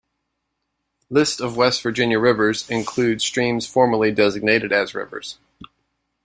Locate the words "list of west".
1.11-1.83